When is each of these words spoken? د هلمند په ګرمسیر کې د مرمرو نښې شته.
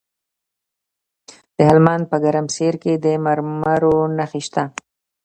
د 1.55 1.57
هلمند 1.69 2.03
په 2.11 2.17
ګرمسیر 2.23 2.73
کې 2.83 2.93
د 3.03 3.05
مرمرو 3.25 3.97
نښې 4.17 4.41
شته. 4.47 4.63